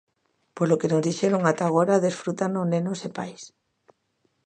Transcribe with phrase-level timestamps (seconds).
[0.57, 3.43] Polo que nos dixeron ata agora, desfrútano nenos e pais.